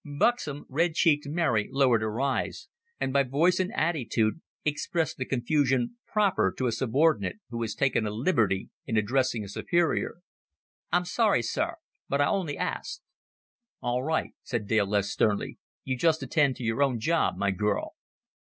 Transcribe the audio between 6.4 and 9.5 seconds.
to a subordinate who has taken a liberty in addressing a